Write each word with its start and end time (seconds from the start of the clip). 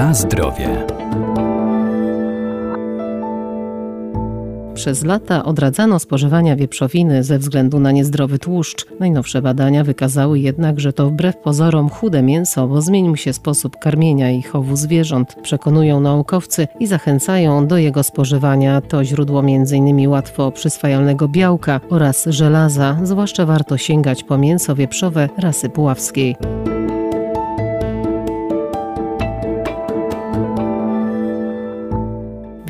Na 0.00 0.14
zdrowie. 0.14 0.86
Przez 4.74 5.04
lata 5.04 5.44
odradzano 5.44 5.98
spożywania 5.98 6.56
wieprzowiny 6.56 7.24
ze 7.24 7.38
względu 7.38 7.80
na 7.80 7.92
niezdrowy 7.92 8.38
tłuszcz. 8.38 8.86
Najnowsze 9.00 9.42
badania 9.42 9.84
wykazały 9.84 10.38
jednak, 10.38 10.80
że 10.80 10.92
to 10.92 11.10
wbrew 11.10 11.36
pozorom 11.36 11.88
chude 11.88 12.22
mięso, 12.22 12.68
bo 12.68 12.82
zmienił 12.82 13.16
się 13.16 13.32
sposób 13.32 13.78
karmienia 13.78 14.30
i 14.30 14.42
chowu 14.42 14.76
zwierząt, 14.76 15.36
przekonują 15.42 16.00
naukowcy 16.00 16.68
i 16.78 16.86
zachęcają 16.86 17.66
do 17.66 17.78
jego 17.78 18.02
spożywania. 18.02 18.80
To 18.80 19.04
źródło 19.04 19.40
m.in. 19.40 20.08
łatwo 20.08 20.52
przyswajalnego 20.52 21.28
białka 21.28 21.80
oraz 21.90 22.26
żelaza, 22.26 22.98
zwłaszcza 23.02 23.46
warto 23.46 23.76
sięgać 23.76 24.24
po 24.24 24.38
mięso 24.38 24.74
wieprzowe 24.74 25.28
rasy 25.38 25.68
puławskiej. 25.68 26.36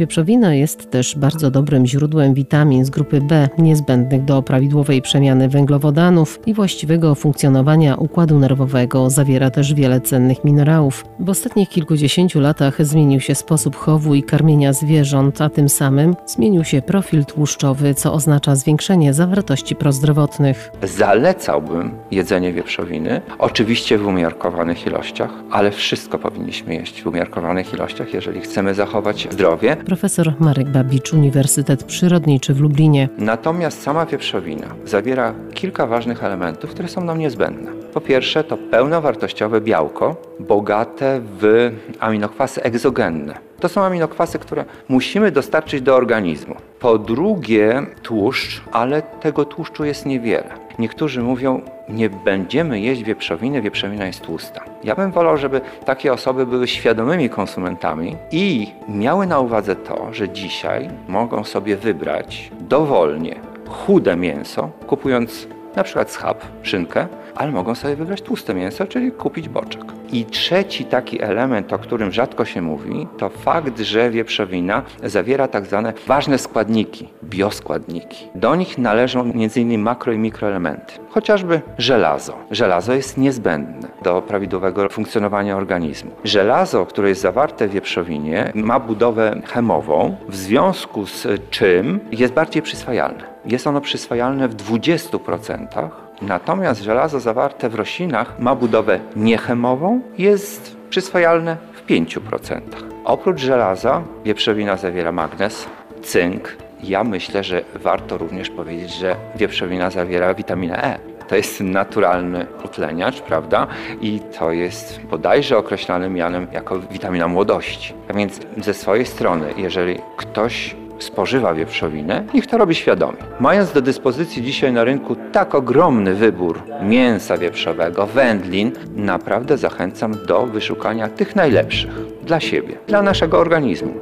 Wieprzowina 0.00 0.54
jest 0.54 0.90
też 0.90 1.16
bardzo 1.16 1.50
dobrym 1.50 1.86
źródłem 1.86 2.34
witamin 2.34 2.84
z 2.84 2.90
grupy 2.90 3.20
B, 3.20 3.48
niezbędnych 3.58 4.24
do 4.24 4.42
prawidłowej 4.42 5.02
przemiany 5.02 5.48
węglowodanów 5.48 6.40
i 6.46 6.54
właściwego 6.54 7.14
funkcjonowania 7.14 7.96
układu 7.96 8.38
nerwowego. 8.38 9.10
Zawiera 9.10 9.50
też 9.50 9.74
wiele 9.74 10.00
cennych 10.00 10.44
minerałów. 10.44 11.04
W 11.18 11.30
ostatnich 11.30 11.68
kilkudziesięciu 11.68 12.40
latach 12.40 12.86
zmienił 12.86 13.20
się 13.20 13.34
sposób 13.34 13.76
chowu 13.76 14.14
i 14.14 14.22
karmienia 14.22 14.72
zwierząt, 14.72 15.40
a 15.40 15.48
tym 15.48 15.68
samym 15.68 16.16
zmienił 16.26 16.64
się 16.64 16.82
profil 16.82 17.24
tłuszczowy, 17.24 17.94
co 17.94 18.12
oznacza 18.12 18.56
zwiększenie 18.56 19.14
zawartości 19.14 19.76
prozdrowotnych. 19.76 20.70
Zalecałbym 20.82 21.94
jedzenie 22.10 22.52
wieprzowiny, 22.52 23.20
oczywiście 23.38 23.98
w 23.98 24.06
umiarkowanych 24.06 24.86
ilościach, 24.86 25.30
ale 25.50 25.70
wszystko 25.70 26.18
powinniśmy 26.18 26.74
jeść 26.74 27.02
w 27.02 27.06
umiarkowanych 27.06 27.74
ilościach, 27.74 28.14
jeżeli 28.14 28.40
chcemy 28.40 28.74
zachować 28.74 29.28
zdrowie 29.30 29.76
profesor 29.90 30.34
Marek 30.40 30.68
Babicz, 30.68 31.12
Uniwersytet 31.12 31.84
Przyrodniczy 31.84 32.54
w 32.54 32.60
Lublinie. 32.60 33.08
Natomiast 33.18 33.82
sama 33.82 34.06
wieprzowina 34.06 34.66
zawiera 34.84 35.34
kilka 35.54 35.86
ważnych 35.86 36.24
elementów, 36.24 36.70
które 36.70 36.88
są 36.88 37.04
nam 37.04 37.18
niezbędne. 37.18 37.72
Po 37.94 38.00
pierwsze, 38.00 38.44
to 38.44 38.56
pełnowartościowe 38.56 39.60
białko, 39.60 40.16
bogate 40.40 41.20
w 41.40 41.70
aminokwasy 42.00 42.62
egzogenne. 42.62 43.34
To 43.60 43.68
są 43.68 43.82
aminokwasy, 43.82 44.38
które 44.38 44.64
musimy 44.88 45.32
dostarczyć 45.32 45.82
do 45.82 45.96
organizmu. 45.96 46.54
Po 46.80 46.98
drugie, 46.98 47.82
tłuszcz, 48.02 48.62
ale 48.72 49.02
tego 49.02 49.44
tłuszczu 49.44 49.84
jest 49.84 50.06
niewiele. 50.06 50.69
Niektórzy 50.80 51.22
mówią, 51.22 51.60
nie 51.88 52.10
będziemy 52.10 52.80
jeść 52.80 53.02
wieprzowiny, 53.02 53.62
wieprzowina 53.62 54.06
jest 54.06 54.20
tłusta. 54.20 54.64
Ja 54.84 54.94
bym 54.96 55.12
wolał, 55.12 55.36
żeby 55.36 55.60
takie 55.84 56.12
osoby 56.12 56.46
były 56.46 56.68
świadomymi 56.68 57.30
konsumentami 57.30 58.16
i 58.32 58.72
miały 58.88 59.26
na 59.26 59.40
uwadze 59.40 59.76
to, 59.76 60.12
że 60.12 60.28
dzisiaj 60.28 60.90
mogą 61.08 61.44
sobie 61.44 61.76
wybrać 61.76 62.50
dowolnie 62.60 63.36
chude 63.68 64.16
mięso, 64.16 64.70
kupując 64.86 65.48
na 65.76 65.84
przykład 65.84 66.10
schab, 66.10 66.44
szynkę, 66.62 67.06
ale 67.34 67.52
mogą 67.52 67.74
sobie 67.74 67.96
wybrać 67.96 68.22
tłuste 68.22 68.54
mięso, 68.54 68.86
czyli 68.86 69.12
kupić 69.12 69.48
boczek. 69.48 69.84
I 70.12 70.24
trzeci 70.24 70.84
taki 70.84 71.22
element, 71.22 71.72
o 71.72 71.78
którym 71.78 72.12
rzadko 72.12 72.44
się 72.44 72.62
mówi, 72.62 73.06
to 73.18 73.28
fakt, 73.28 73.80
że 73.80 74.10
wieprzowina 74.10 74.82
zawiera 75.04 75.48
tak 75.48 75.66
zwane 75.66 75.92
ważne 76.06 76.38
składniki, 76.38 77.08
bioskładniki. 77.24 78.28
Do 78.34 78.56
nich 78.56 78.78
należą 78.78 79.20
m.in. 79.20 79.80
makro 79.82 80.12
i 80.12 80.18
mikroelementy, 80.18 80.92
chociażby 81.10 81.60
żelazo. 81.78 82.38
Żelazo 82.50 82.92
jest 82.92 83.18
niezbędne 83.18 83.88
do 84.02 84.22
prawidłowego 84.22 84.88
funkcjonowania 84.88 85.56
organizmu. 85.56 86.10
Żelazo, 86.24 86.86
które 86.86 87.08
jest 87.08 87.20
zawarte 87.20 87.68
w 87.68 87.70
wieprzowinie, 87.70 88.52
ma 88.54 88.80
budowę 88.80 89.40
chemową, 89.46 90.16
w 90.28 90.36
związku 90.36 91.06
z 91.06 91.26
czym 91.50 92.00
jest 92.12 92.32
bardziej 92.34 92.62
przyswajalne. 92.62 93.29
Jest 93.44 93.66
ono 93.66 93.80
przyswajalne 93.80 94.48
w 94.48 94.56
20%, 94.56 95.88
natomiast 96.22 96.82
żelazo 96.82 97.20
zawarte 97.20 97.68
w 97.68 97.74
roślinach 97.74 98.38
ma 98.38 98.54
budowę 98.54 99.00
niechemową, 99.16 100.00
jest 100.18 100.76
przyswajalne 100.90 101.56
w 101.72 101.86
5%. 101.86 102.60
Oprócz 103.04 103.40
żelaza 103.40 104.02
wieprzowina 104.24 104.76
zawiera 104.76 105.12
magnez, 105.12 105.66
cynk. 106.02 106.56
Ja 106.82 107.04
myślę, 107.04 107.44
że 107.44 107.62
warto 107.74 108.18
również 108.18 108.50
powiedzieć, 108.50 108.94
że 108.94 109.16
wieprzowina 109.36 109.90
zawiera 109.90 110.34
witaminę 110.34 110.84
E. 110.84 110.98
To 111.28 111.36
jest 111.36 111.60
naturalny 111.60 112.46
utleniacz, 112.64 113.20
prawda? 113.20 113.66
I 114.00 114.20
to 114.38 114.52
jest 114.52 115.00
bodajże 115.10 115.58
określany 115.58 116.10
mianem 116.10 116.46
jako 116.52 116.78
witamina 116.78 117.28
młodości. 117.28 117.94
A 118.08 118.12
więc 118.12 118.40
ze 118.56 118.74
swojej 118.74 119.06
strony, 119.06 119.54
jeżeli 119.56 119.98
ktoś 120.16 120.76
spożywa 121.04 121.54
wieprzowinę, 121.54 122.24
niech 122.34 122.46
to 122.46 122.58
robi 122.58 122.74
świadomie. 122.74 123.18
Mając 123.40 123.72
do 123.72 123.82
dyspozycji 123.82 124.42
dzisiaj 124.42 124.72
na 124.72 124.84
rynku 124.84 125.16
tak 125.32 125.54
ogromny 125.54 126.14
wybór 126.14 126.62
mięsa 126.82 127.36
wieprzowego, 127.36 128.06
wędlin, 128.06 128.72
naprawdę 128.96 129.58
zachęcam 129.58 130.14
do 130.26 130.46
wyszukania 130.46 131.08
tych 131.08 131.36
najlepszych 131.36 131.90
dla 132.22 132.40
siebie, 132.40 132.78
dla 132.86 133.02
naszego 133.02 133.38
organizmu. 133.38 133.94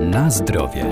Na 0.00 0.30
zdrowie. 0.30 0.84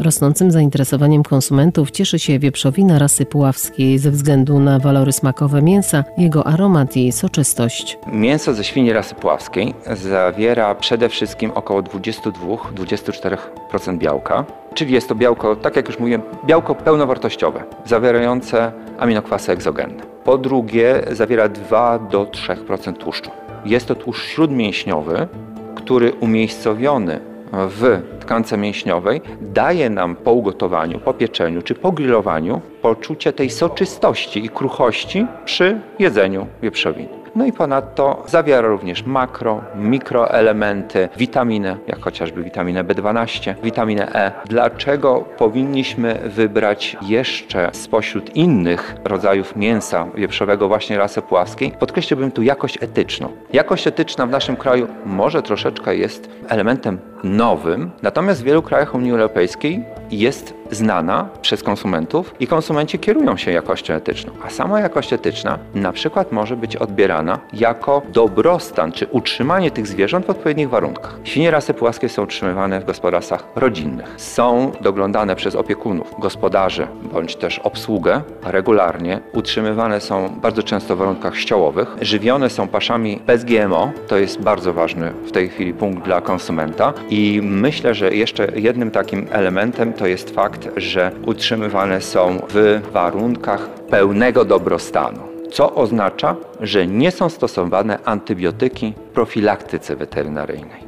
Rosnącym 0.00 0.50
zainteresowaniem 0.50 1.22
konsumentów 1.22 1.90
cieszy 1.90 2.18
się 2.18 2.38
wieprzowina 2.38 2.98
rasy 2.98 3.26
puławskiej 3.26 3.98
ze 3.98 4.10
względu 4.10 4.58
na 4.58 4.78
walory 4.78 5.12
smakowe 5.12 5.62
mięsa, 5.62 6.04
jego 6.18 6.46
aromat 6.46 6.96
i 6.96 7.12
soczystość. 7.12 7.98
Mięso 8.12 8.54
ze 8.54 8.64
świni 8.64 8.92
rasy 8.92 9.14
puławskiej 9.14 9.74
zawiera 9.92 10.74
przede 10.74 11.08
wszystkim 11.08 11.50
około 11.54 11.82
22-24% 11.82 13.98
białka, 13.98 14.44
czyli 14.74 14.94
jest 14.94 15.08
to 15.08 15.14
białko, 15.14 15.56
tak 15.56 15.76
jak 15.76 15.88
już 15.88 15.98
mówiłem, 15.98 16.22
białko 16.46 16.74
pełnowartościowe, 16.74 17.64
zawierające 17.84 18.72
aminokwasy 18.98 19.52
egzogenne. 19.52 20.02
Po 20.24 20.38
drugie, 20.38 21.02
zawiera 21.10 21.48
2-3% 21.48 22.92
tłuszczu. 22.92 23.30
Jest 23.64 23.86
to 23.86 23.94
tłuszcz 23.94 24.26
śródmięśniowy, 24.26 25.28
który 25.74 26.12
umiejscowiony 26.12 27.29
w 27.52 28.02
tkance 28.20 28.56
mięśniowej 28.56 29.20
daje 29.40 29.90
nam 29.90 30.16
po 30.16 30.32
ugotowaniu, 30.32 30.98
po 30.98 31.14
pieczeniu 31.14 31.62
czy 31.62 31.74
po 31.74 31.92
grillowaniu 31.92 32.60
poczucie 32.82 33.32
tej 33.32 33.50
soczystości 33.50 34.44
i 34.44 34.48
kruchości 34.48 35.26
przy 35.44 35.80
jedzeniu 35.98 36.46
wieprzowiny. 36.62 37.19
No 37.36 37.46
i 37.46 37.52
ponadto 37.52 38.22
zawiera 38.26 38.68
również 38.68 39.06
makro, 39.06 39.60
mikroelementy, 39.74 41.08
witaminę, 41.16 41.76
jak 41.86 42.00
chociażby 42.00 42.42
witaminę 42.42 42.84
B12, 42.84 43.54
witaminę 43.62 44.14
E. 44.14 44.32
Dlaczego 44.46 45.20
powinniśmy 45.38 46.20
wybrać 46.24 46.96
jeszcze 47.02 47.70
spośród 47.72 48.36
innych 48.36 48.96
rodzajów 49.04 49.56
mięsa 49.56 50.06
wieprzowego 50.14 50.68
właśnie 50.68 50.98
rasy 50.98 51.22
płaskiej? 51.22 51.72
Podkreśliłbym 51.78 52.30
tu 52.30 52.42
jakość 52.42 52.78
etyczną. 52.82 53.28
Jakość 53.52 53.86
etyczna 53.86 54.26
w 54.26 54.30
naszym 54.30 54.56
kraju 54.56 54.88
może 55.06 55.42
troszeczkę 55.42 55.96
jest 55.96 56.30
elementem 56.48 56.98
nowym, 57.24 57.90
natomiast 58.02 58.40
w 58.40 58.44
wielu 58.44 58.62
krajach 58.62 58.94
Unii 58.94 59.12
Europejskiej 59.12 59.84
jest 60.10 60.54
znana 60.70 61.28
przez 61.42 61.62
konsumentów 61.62 62.34
i 62.40 62.46
konsumenci 62.46 62.98
kierują 62.98 63.36
się 63.36 63.50
jakością 63.50 63.94
etyczną. 63.94 64.32
A 64.44 64.50
sama 64.50 64.80
jakość 64.80 65.12
etyczna 65.12 65.58
na 65.74 65.92
przykład 65.92 66.32
może 66.32 66.56
być 66.56 66.76
odbierana 66.76 67.38
jako 67.52 68.02
dobrostan 68.12 68.92
czy 68.92 69.06
utrzymanie 69.06 69.70
tych 69.70 69.86
zwierząt 69.86 70.26
w 70.26 70.30
odpowiednich 70.30 70.70
warunkach. 70.70 71.18
Świnie 71.24 71.50
rasy 71.50 71.74
płaskie 71.74 72.08
są 72.08 72.22
utrzymywane 72.22 72.80
w 72.80 72.84
gospodarstwach 72.84 73.44
rodzinnych. 73.56 74.14
Są 74.16 74.72
doglądane 74.80 75.36
przez 75.36 75.54
opiekunów, 75.54 76.14
gospodarzy 76.18 76.86
bądź 77.12 77.36
też 77.36 77.58
obsługę 77.58 78.22
regularnie. 78.42 79.20
Utrzymywane 79.32 80.00
są 80.00 80.28
bardzo 80.28 80.62
często 80.62 80.96
w 80.96 80.98
warunkach 80.98 81.36
ściołowych. 81.36 81.96
Żywione 82.00 82.50
są 82.50 82.68
paszami 82.68 83.20
bez 83.26 83.44
GMO. 83.44 83.92
To 84.08 84.16
jest 84.16 84.40
bardzo 84.40 84.72
ważny 84.72 85.12
w 85.26 85.32
tej 85.32 85.48
chwili 85.48 85.74
punkt 85.74 86.04
dla 86.04 86.20
konsumenta. 86.20 86.92
I 87.10 87.40
myślę, 87.42 87.94
że 87.94 88.14
jeszcze 88.14 88.48
jednym 88.54 88.90
takim 88.90 89.26
elementem 89.30 89.92
to 90.00 90.06
jest 90.06 90.30
fakt, 90.30 90.68
że 90.76 91.12
utrzymywane 91.26 92.00
są 92.00 92.38
w 92.48 92.80
warunkach 92.92 93.68
pełnego 93.90 94.44
dobrostanu 94.44 95.20
co 95.52 95.74
oznacza, 95.74 96.36
że 96.60 96.86
nie 96.86 97.10
są 97.10 97.28
stosowane 97.28 97.98
antybiotyki 98.04 98.94
w 99.10 99.12
profilaktyce 99.14 99.96
weterynaryjnej. 99.96 100.84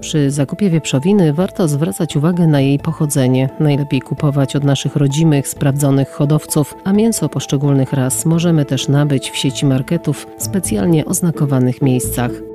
Przy 0.00 0.30
zakupie 0.30 0.70
wieprzowiny 0.70 1.32
warto 1.32 1.68
zwracać 1.68 2.16
uwagę 2.16 2.46
na 2.46 2.60
jej 2.60 2.78
pochodzenie. 2.78 3.48
Najlepiej 3.60 4.00
kupować 4.00 4.56
od 4.56 4.64
naszych 4.64 4.96
rodzimych, 4.96 5.48
sprawdzonych 5.48 6.10
hodowców, 6.10 6.74
a 6.84 6.92
mięso 6.92 7.28
poszczególnych 7.28 7.92
ras 7.92 8.24
możemy 8.24 8.64
też 8.64 8.88
nabyć 8.88 9.30
w 9.30 9.36
sieci 9.36 9.66
marketów 9.66 10.26
w 10.38 10.42
specjalnie 10.42 11.04
oznakowanych 11.04 11.82
miejscach. 11.82 12.47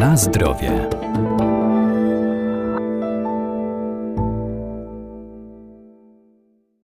Na 0.00 0.16
zdrowie. 0.16 0.88